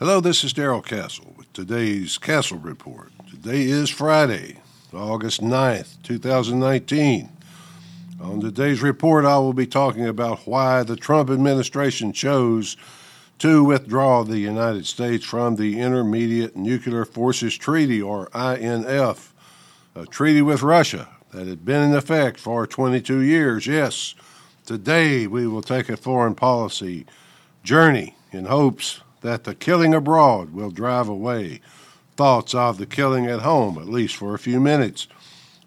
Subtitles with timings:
[0.00, 3.12] Hello, this is Darrell Castle with today's Castle Report.
[3.28, 4.56] Today is Friday,
[4.94, 7.28] August 9th, 2019.
[8.18, 12.78] On today's report, I will be talking about why the Trump administration chose
[13.40, 19.34] to withdraw the United States from the Intermediate Nuclear Forces Treaty, or INF,
[19.94, 23.66] a treaty with Russia that had been in effect for 22 years.
[23.66, 24.14] Yes,
[24.64, 27.04] today we will take a foreign policy
[27.62, 31.60] journey in hopes that the killing abroad will drive away
[32.16, 35.08] thoughts of the killing at home, at least for a few minutes.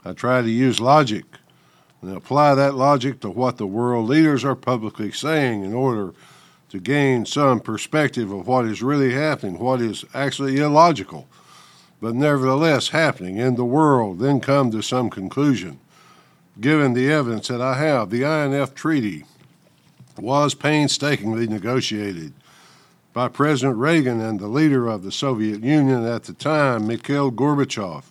[0.06, 1.26] I try to use logic
[2.02, 6.14] and apply that logic to what the world leaders are publicly saying in order
[6.70, 11.28] to gain some perspective of what is really happening, what is actually illogical,
[12.02, 15.80] but nevertheless happening in the world, then come to some conclusion.
[16.60, 19.26] Given the evidence that I have, the INF Treaty
[20.20, 22.34] was painstakingly negotiated
[23.14, 28.04] by President Reagan and the leader of the Soviet Union at the time, Mikhail Gorbachev.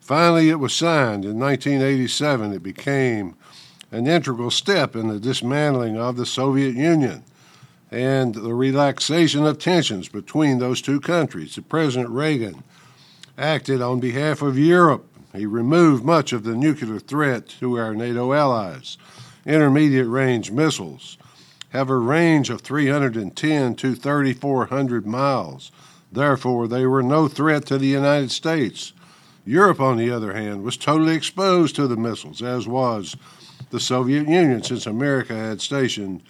[0.00, 2.52] Finally, it was signed in 1987.
[2.52, 3.34] It became
[3.90, 7.24] an integral step in the dismantling of the Soviet Union
[7.90, 11.58] and the relaxation of tensions between those two countries.
[11.68, 12.62] President Reagan
[13.36, 15.06] acted on behalf of Europe.
[15.34, 18.98] He removed much of the nuclear threat to our NATO allies,
[19.44, 21.18] intermediate range missiles,
[21.70, 25.70] have a range of 310 to 3,400 miles.
[26.10, 28.92] Therefore, they were no threat to the United States.
[29.44, 33.16] Europe, on the other hand, was totally exposed to the missiles, as was
[33.70, 36.22] the Soviet Union, since America had stationed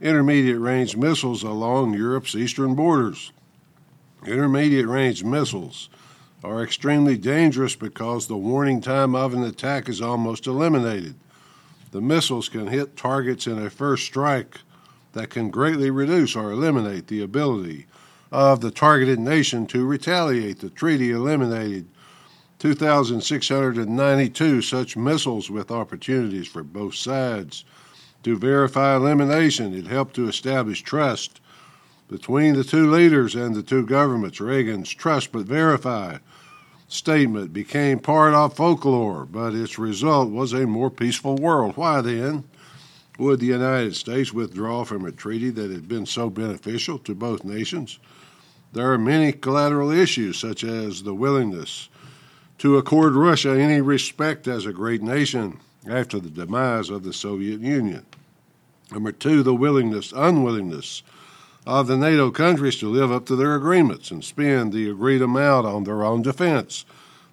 [0.00, 3.32] intermediate range missiles along Europe's eastern borders.
[4.26, 5.88] Intermediate range missiles
[6.42, 11.14] are extremely dangerous because the warning time of an attack is almost eliminated.
[11.92, 14.58] The missiles can hit targets in a first strike
[15.12, 17.86] that can greatly reduce or eliminate the ability
[18.32, 20.60] of the targeted nation to retaliate.
[20.60, 21.88] The treaty eliminated
[22.58, 27.64] 2,692 such missiles with opportunities for both sides
[28.22, 29.74] to verify elimination.
[29.74, 31.40] It helped to establish trust
[32.08, 34.40] between the two leaders and the two governments.
[34.40, 36.18] Reagan's trust but verify
[36.88, 41.76] statement became part of folklore, but its result was a more peaceful world.
[41.76, 42.44] Why then?
[43.20, 47.44] Would the United States withdraw from a treaty that had been so beneficial to both
[47.44, 47.98] nations?
[48.72, 51.90] There are many collateral issues, such as the willingness
[52.60, 57.60] to accord Russia any respect as a great nation after the demise of the Soviet
[57.60, 58.06] Union.
[58.90, 61.02] Number two, the willingness, unwillingness
[61.66, 65.66] of the NATO countries to live up to their agreements and spend the agreed amount
[65.66, 66.86] on their own defense.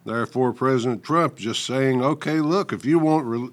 [0.03, 3.49] Therefore, President Trump just saying, okay, look, if you want re-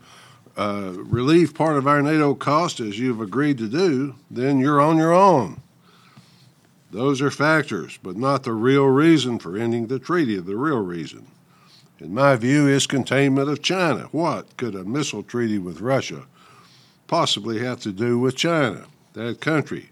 [0.56, 4.96] uh, relieve part of our NATO cost as you've agreed to do, then you're on
[4.96, 5.60] your own.
[6.90, 10.38] Those are factors, but not the real reason for ending the treaty.
[10.38, 11.26] The real reason,
[11.98, 14.08] in my view, is containment of China.
[14.12, 16.26] What could a missile treaty with Russia
[17.08, 18.86] possibly have to do with China?
[19.14, 19.90] That country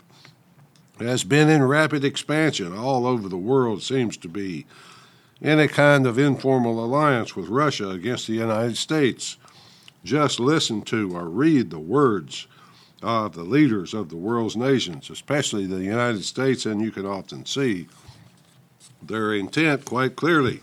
[1.00, 4.66] has been in rapid expansion all over the world, seems to be
[5.40, 9.36] in a kind of informal alliance with Russia against the United States
[10.04, 12.46] just listen to or read the words
[13.02, 17.44] of the leaders of the world's nations, especially the United States, and you can often
[17.44, 17.88] see
[19.02, 20.62] their intent quite clearly.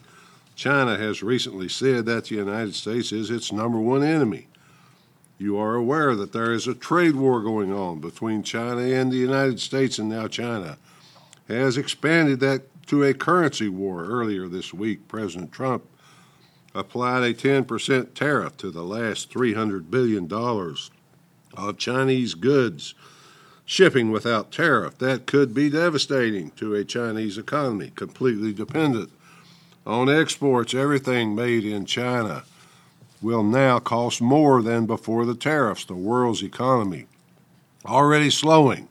[0.55, 4.47] China has recently said that the United States is its number one enemy.
[5.37, 9.17] You are aware that there is a trade war going on between China and the
[9.17, 10.77] United States, and now China
[11.47, 14.03] has expanded that to a currency war.
[14.03, 15.85] Earlier this week, President Trump
[16.79, 22.95] applied a 10% tariff to the last $300 billion of Chinese goods
[23.65, 24.97] shipping without tariff.
[24.97, 29.11] That could be devastating to a Chinese economy, completely dependent
[29.85, 30.73] on exports.
[30.73, 32.43] Everything made in China
[33.21, 35.85] will now cost more than before the tariffs.
[35.85, 37.05] The world's economy
[37.85, 38.87] already slowing,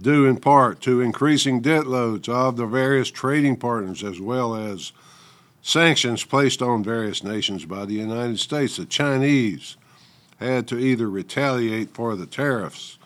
[0.00, 4.92] due in part to increasing debt loads of the various trading partners as well as
[5.68, 8.78] sanctions placed on various nations by the United States.
[8.78, 9.76] The Chinese
[10.38, 12.96] had to either retaliate for the tariffs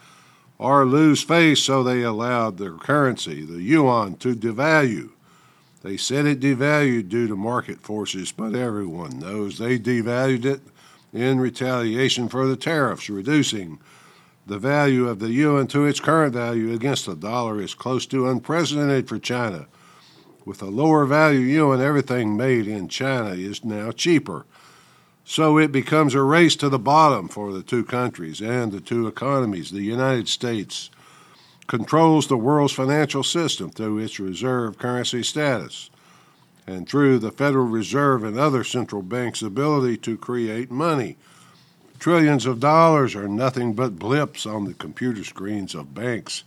[0.58, 5.10] or lose face, so they allowed their currency, the yuan, to devalue.
[5.82, 10.60] They said it devalued due to market forces, but everyone knows they devalued it
[11.12, 13.80] in retaliation for the tariffs, reducing
[14.46, 18.28] the value of the yuan to its current value against the dollar is close to
[18.28, 19.66] unprecedented for China
[20.44, 24.44] with a lower value yuan, everything made in China is now cheaper.
[25.24, 29.06] So it becomes a race to the bottom for the two countries and the two
[29.06, 29.70] economies.
[29.70, 30.90] The United States
[31.66, 35.90] controls the world's financial system through its reserve currency status
[36.66, 41.16] and through the Federal Reserve and other central banks' ability to create money.
[41.98, 46.42] Trillions of dollars are nothing but blips on the computer screens of banks,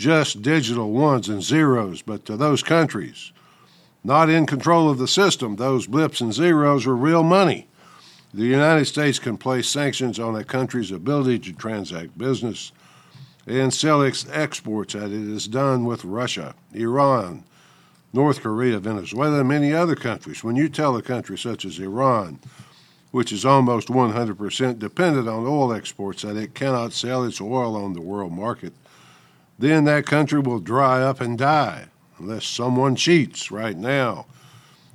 [0.00, 3.32] just digital ones and zeros, but to those countries
[4.02, 7.68] not in control of the system, those blips and zeros are real money.
[8.32, 12.72] The United States can place sanctions on a country's ability to transact business
[13.46, 17.44] and sell its exports as it has done with Russia, Iran,
[18.14, 20.42] North Korea, Venezuela, and many other countries.
[20.42, 22.38] When you tell a country such as Iran,
[23.10, 27.92] which is almost 100% dependent on oil exports, that it cannot sell its oil on
[27.92, 28.72] the world market,
[29.60, 31.86] then that country will dry up and die
[32.18, 34.26] unless someone cheats right now.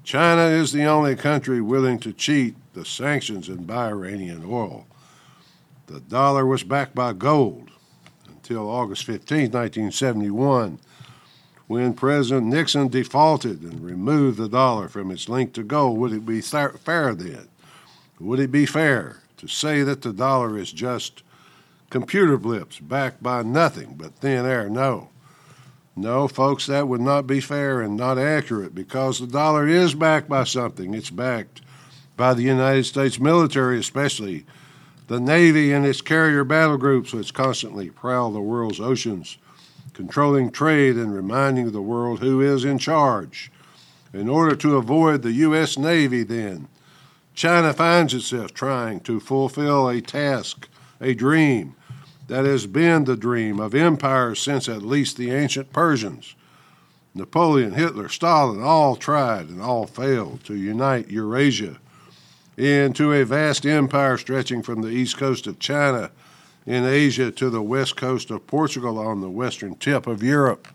[0.04, 4.86] China is the only country willing to cheat the sanctions and buy Iranian oil.
[5.88, 7.70] The dollar was backed by gold
[8.28, 10.80] until August 15, 1971,
[11.68, 15.98] when President Nixon defaulted and removed the dollar from its link to gold.
[15.98, 17.48] Would it be fair then?
[18.20, 21.24] Would it be fair to say that the dollar is just
[21.96, 24.68] computer blips backed by nothing but thin air?
[24.68, 25.08] No.
[25.96, 30.28] No, folks, that would not be fair and not accurate because the dollar is backed
[30.28, 30.94] by something.
[30.94, 31.62] It's backed
[32.18, 34.46] by the United States military, especially
[35.08, 39.38] the Navy and its carrier battle groups, which constantly prowl the world's oceans,
[39.94, 43.50] controlling trade and reminding the world who is in charge.
[44.12, 45.78] In order to avoid the U.S.
[45.78, 46.68] Navy, then,
[47.34, 50.68] China finds itself trying to fulfill a task,
[51.00, 51.74] a dream,
[52.28, 56.36] that has been the dream of empires since at least the ancient Persians.
[57.14, 61.80] Napoleon, Hitler, Stalin all tried and all failed to unite Eurasia
[62.58, 66.12] into a vast empire stretching from the east coast of China
[66.66, 70.68] in Asia to the west coast of Portugal on the western tip of Europe.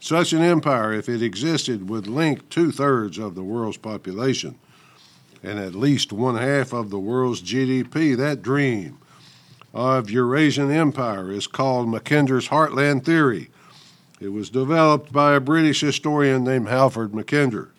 [0.00, 4.58] Such an empire, if it existed, would link two thirds of the world's population
[5.42, 8.16] and at least one half of the world's GDP.
[8.16, 8.98] That dream
[9.74, 13.50] of Eurasian empire is called Mackinder's Heartland Theory.
[14.20, 17.70] It was developed by a British historian named Halford Mackinder.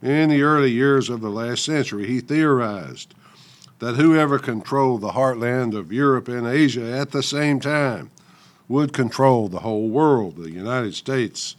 [0.00, 3.14] In the early years of the last century, he theorized
[3.78, 8.10] that whoever controlled the heartland of Europe and Asia at the same time
[8.66, 10.36] would control the whole world.
[10.36, 11.54] The United States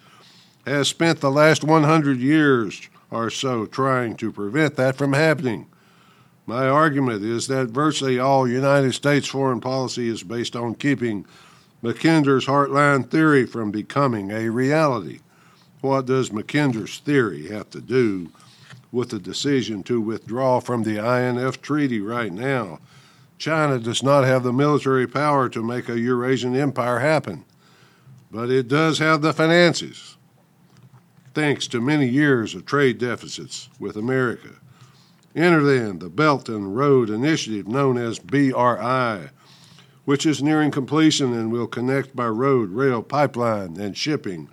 [0.66, 5.68] has spent the last 100 years or so trying to prevent that from happening.
[6.46, 11.26] My argument is that virtually all United States foreign policy is based on keeping
[11.82, 15.20] Mackinder's Heartland theory from becoming a reality.
[15.80, 18.30] What does Mackinder's theory have to do
[18.92, 22.80] with the decision to withdraw from the INF Treaty right now?
[23.38, 27.44] China does not have the military power to make a Eurasian empire happen,
[28.32, 30.16] but it does have the finances,
[31.34, 34.50] thanks to many years of trade deficits with America.
[35.36, 39.30] Enter then the Belt and Road Initiative, known as BRI,
[40.06, 44.50] which is nearing completion and will connect by road, rail, pipeline, and shipping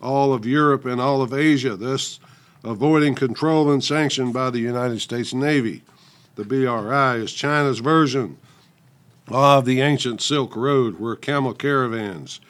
[0.00, 2.20] all of Europe and all of Asia, thus
[2.62, 5.82] avoiding control and sanction by the United States Navy.
[6.36, 8.38] The BRI is China's version
[9.28, 12.40] of the ancient Silk Road, where camel caravans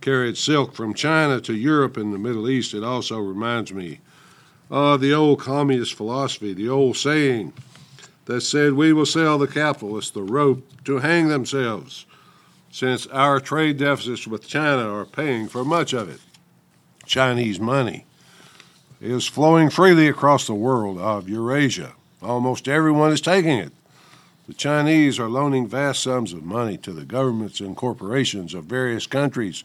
[0.00, 2.74] carried silk from China to Europe and the Middle East.
[2.74, 4.00] It also reminds me
[4.70, 7.52] uh, the old communist philosophy, the old saying
[8.26, 12.06] that said, We will sell the capitalists the rope to hang themselves,
[12.70, 16.20] since our trade deficits with China are paying for much of it.
[17.06, 18.04] Chinese money
[19.00, 21.92] is flowing freely across the world of Eurasia.
[22.22, 23.72] Almost everyone is taking it.
[24.48, 29.06] The Chinese are loaning vast sums of money to the governments and corporations of various
[29.06, 29.64] countries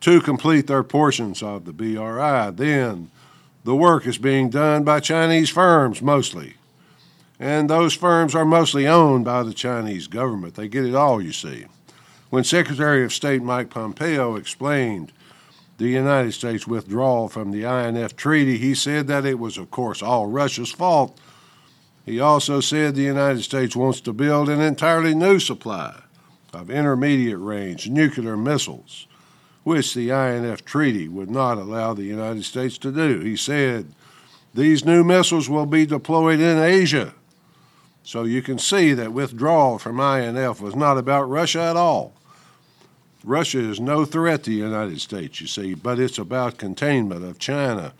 [0.00, 2.50] to complete their portions of the BRI.
[2.50, 3.10] Then
[3.66, 6.54] the work is being done by Chinese firms mostly.
[7.40, 10.54] And those firms are mostly owned by the Chinese government.
[10.54, 11.66] They get it all, you see.
[12.30, 15.12] When Secretary of State Mike Pompeo explained
[15.78, 20.00] the United States' withdrawal from the INF Treaty, he said that it was, of course,
[20.00, 21.18] all Russia's fault.
[22.04, 26.02] He also said the United States wants to build an entirely new supply
[26.54, 29.08] of intermediate range nuclear missiles
[29.66, 33.18] which the INF Treaty would not allow the United States to do.
[33.18, 33.92] He said,
[34.54, 37.14] These new missiles will be deployed in Asia.
[38.04, 42.12] So you can see that withdrawal from INF was not about Russia at all.
[43.24, 47.40] Russia is no threat to the United States, you see, but it's about containment of
[47.40, 47.92] China.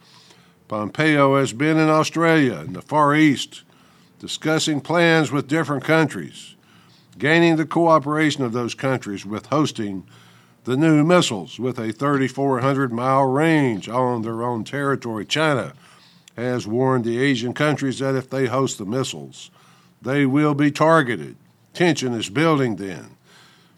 [0.68, 3.64] Pompeo has been in Australia and the Far East
[4.20, 6.54] discussing plans with different countries,
[7.18, 10.06] gaining the cooperation of those countries with hosting
[10.66, 15.24] the new missiles with a 3,400 mile range on their own territory.
[15.24, 15.72] China
[16.36, 19.52] has warned the Asian countries that if they host the missiles,
[20.02, 21.36] they will be targeted.
[21.72, 23.16] Tension is building then,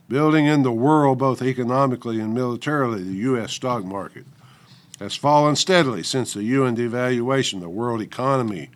[0.08, 3.02] building in the world both economically and militarily.
[3.02, 3.52] The U.S.
[3.52, 4.24] stock market
[4.98, 7.60] has fallen steadily since the yuan devaluation.
[7.60, 8.70] The world economy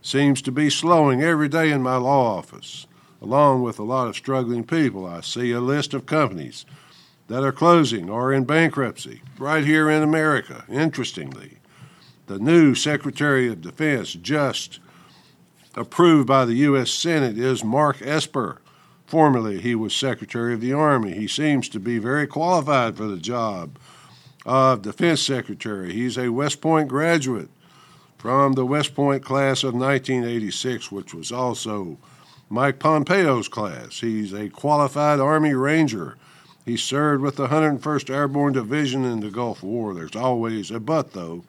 [0.00, 2.86] seems to be slowing every day in my law office,
[3.20, 5.04] along with a lot of struggling people.
[5.04, 6.64] I see a list of companies
[7.32, 10.66] that are closing or in bankruptcy right here in America.
[10.68, 11.56] Interestingly,
[12.26, 14.80] the new Secretary of Defense, just
[15.74, 16.90] approved by the U.S.
[16.90, 18.60] Senate, is Mark Esper.
[19.06, 21.14] Formerly, he was Secretary of the Army.
[21.14, 23.78] He seems to be very qualified for the job
[24.44, 25.90] of Defense Secretary.
[25.90, 27.48] He's a West Point graduate
[28.18, 31.96] from the West Point class of 1986, which was also
[32.50, 34.00] Mike Pompeo's class.
[34.00, 36.18] He's a qualified Army Ranger
[36.64, 39.94] he served with the 101st Airborne Division in the Gulf War.
[39.94, 41.44] There's always a but, though.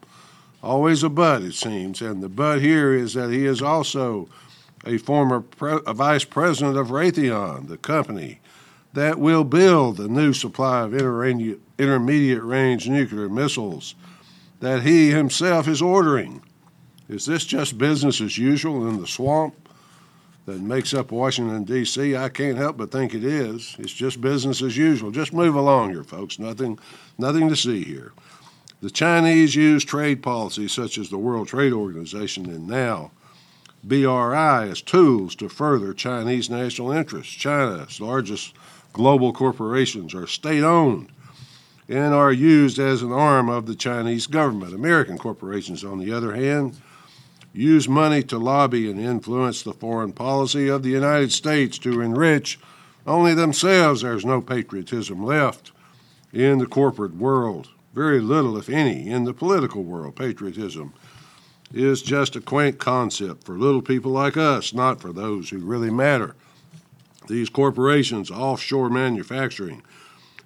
[0.61, 2.01] Always a but, it seems.
[2.01, 4.29] And the but here is that he is also
[4.85, 8.39] a former pre- a vice president of Raytheon, the company
[8.93, 13.95] that will build the new supply of intermediate range nuclear missiles
[14.59, 16.41] that he himself is ordering.
[17.09, 19.62] Is this just business as usual in the swamp?
[20.45, 23.75] That makes up Washington, D.C., I can't help but think it is.
[23.79, 25.11] It's just business as usual.
[25.11, 26.37] Just move along here, folks.
[26.37, 26.79] Nothing,
[27.17, 28.11] nothing to see here.
[28.81, 33.11] The Chinese use trade policies such as the World Trade Organization and now
[33.83, 37.33] BRI as tools to further Chinese national interests.
[37.33, 38.53] China's largest
[38.91, 41.09] global corporations are state owned
[41.89, 44.73] and are used as an arm of the Chinese government.
[44.73, 46.77] American corporations, on the other hand,
[47.53, 52.59] use money to lobby and influence the foreign policy of the United States to enrich
[53.05, 54.01] only themselves.
[54.01, 55.71] There's no patriotism left
[56.31, 57.69] in the corporate world.
[57.93, 60.15] Very little, if any, in the political world.
[60.15, 60.93] Patriotism
[61.71, 65.91] is just a quaint concept for little people like us, not for those who really
[65.91, 66.35] matter.
[67.27, 69.83] These corporations, offshore manufacturing,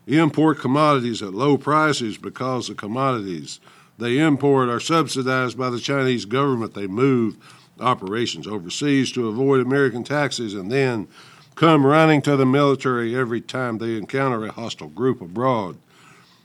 [0.06, 3.60] import commodities at low prices because the commodities
[3.98, 6.74] they import are subsidized by the Chinese government.
[6.74, 7.38] They move
[7.80, 11.08] operations overseas to avoid American taxes and then
[11.56, 15.78] come running to the military every time they encounter a hostile group abroad.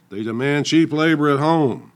[0.09, 1.91] They demand cheap labor at home.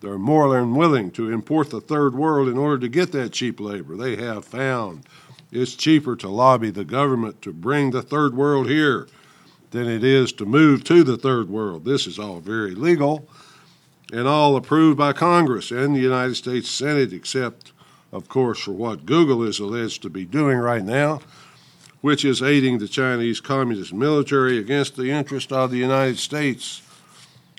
[0.00, 3.58] They're more than willing to import the third world in order to get that cheap
[3.60, 3.96] labor.
[3.96, 5.04] They have found
[5.50, 9.08] it's cheaper to lobby the government to bring the third world here
[9.70, 11.84] than it is to move to the third world.
[11.84, 13.28] This is all very legal
[14.12, 17.72] and all approved by Congress and the United States Senate, except,
[18.12, 21.20] of course, for what Google is alleged to be doing right now,
[22.00, 26.82] which is aiding the Chinese Communist military against the interest of the United States.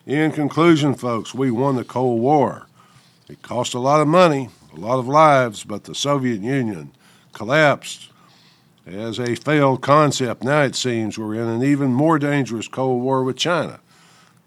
[0.06, 2.66] In conclusion, folks, we won the Cold War.
[3.30, 6.92] It cost a lot of money, a lot of lives, but the Soviet Union
[7.32, 8.10] collapsed
[8.88, 10.44] as a failed concept.
[10.44, 13.82] Now it seems we're in an even more dangerous Cold War with China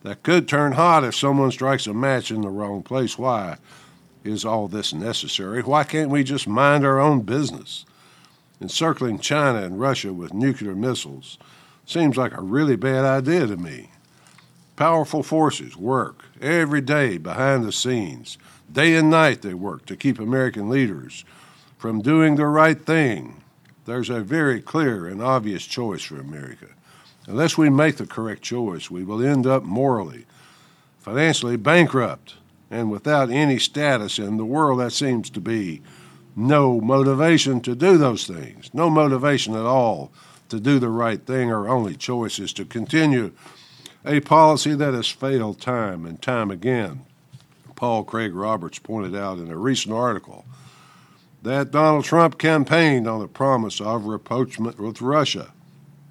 [0.03, 3.19] that could turn hot if someone strikes a match in the wrong place.
[3.19, 3.57] Why
[4.25, 5.63] is all this necessary?
[5.63, 7.85] Why can't we just mind our own business?
[8.61, 11.39] Encircling China and Russia with nuclear missiles
[11.87, 13.91] seems like a really bad idea to me.
[14.77, 18.39] Powerful forces work every day behind the scenes.
[18.71, 21.25] Day and night they work to keep American leaders
[21.77, 23.43] from doing the right thing.
[23.85, 26.69] There's a very clear and obvious choice for America.
[27.27, 30.27] Unless we make the correct choice, we will end up morally,
[30.99, 32.35] financially bankrupt,
[32.71, 34.81] and without any status in the world.
[34.81, 35.83] That seems to be
[36.35, 40.11] no motivation to do those things, no motivation at all
[40.49, 41.53] to do the right thing.
[41.53, 43.33] Our only choice is to continue
[44.05, 47.03] a policy that has failed time and time again.
[47.77, 50.45] Paul Craig Roberts pointed out in a recent article
[51.43, 55.53] that Donald Trump campaigned on the promise of rapprochement with Russia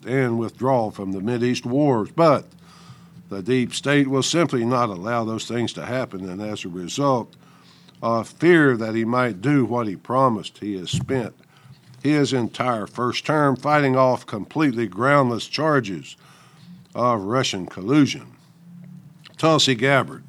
[0.05, 2.09] and withdrawal from the Mideast wars.
[2.15, 2.45] But
[3.29, 7.35] the deep state will simply not allow those things to happen, and as a result
[8.01, 11.33] of fear that he might do what he promised, he has spent
[12.03, 16.15] his entire first term fighting off completely groundless charges
[16.95, 18.27] of Russian collusion.
[19.37, 20.23] Tulsi Gabbard,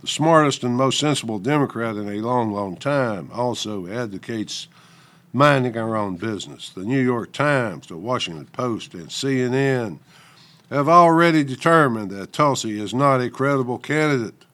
[0.00, 4.68] the smartest and most sensible Democrat in a long, long time, also advocates
[5.32, 6.70] minding our own business.
[6.70, 9.98] The New York Times, the Washington Post, and CNN
[10.70, 14.44] have already determined that Tulsi is not a credible candidate.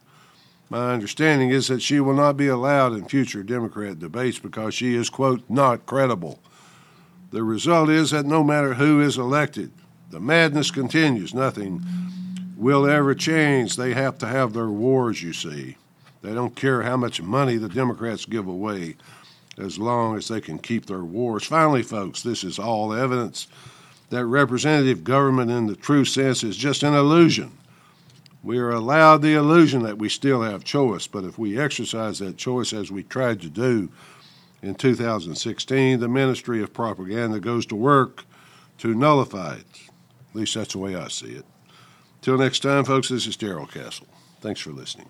[0.71, 4.95] My understanding is that she will not be allowed in future Democrat debates because she
[4.95, 6.39] is, quote, not credible.
[7.31, 9.73] The result is that no matter who is elected,
[10.11, 11.35] the madness continues.
[11.35, 11.83] Nothing
[12.57, 13.77] will ever change.
[13.77, 15.77] They have to have their wars, you see.
[16.23, 18.97] They don't care how much money the Democrats give away
[19.59, 21.45] as long as they can keep their wars.
[21.45, 23.49] Finally, folks, this is all evidence
[24.11, 27.53] that representative government in the true sense is just an illusion.
[28.43, 32.37] We are allowed the illusion that we still have choice, but if we exercise that
[32.37, 33.91] choice as we tried to do
[34.63, 38.25] in 2016, the Ministry of Propaganda goes to work
[38.79, 39.67] to nullify it.
[40.31, 41.45] At least that's the way I see it.
[42.23, 44.07] Till next time, folks, this is Darrell Castle.
[44.41, 45.09] Thanks for listening.